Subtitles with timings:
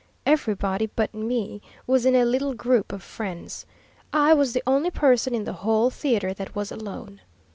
[0.25, 3.67] Everybody but me was in a little group of friends.
[4.11, 7.21] I was the only person in the whole theatre that was alone.